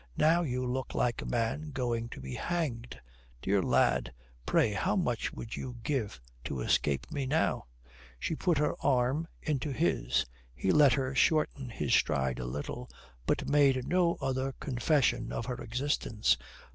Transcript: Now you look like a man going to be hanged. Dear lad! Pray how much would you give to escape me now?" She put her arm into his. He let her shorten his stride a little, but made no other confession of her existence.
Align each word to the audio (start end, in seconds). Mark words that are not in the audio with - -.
Now 0.17 0.41
you 0.41 0.65
look 0.65 0.95
like 0.95 1.21
a 1.21 1.27
man 1.27 1.69
going 1.69 2.09
to 2.09 2.19
be 2.19 2.33
hanged. 2.33 2.99
Dear 3.39 3.61
lad! 3.61 4.15
Pray 4.47 4.73
how 4.73 4.95
much 4.95 5.31
would 5.31 5.55
you 5.55 5.77
give 5.83 6.19
to 6.45 6.61
escape 6.61 7.11
me 7.11 7.27
now?" 7.27 7.67
She 8.19 8.33
put 8.33 8.57
her 8.57 8.73
arm 8.83 9.27
into 9.43 9.71
his. 9.71 10.25
He 10.55 10.71
let 10.71 10.93
her 10.93 11.13
shorten 11.13 11.69
his 11.69 11.93
stride 11.93 12.39
a 12.39 12.45
little, 12.47 12.89
but 13.27 13.47
made 13.47 13.87
no 13.87 14.17
other 14.19 14.53
confession 14.59 15.31
of 15.31 15.45
her 15.45 15.61
existence. 15.61 16.35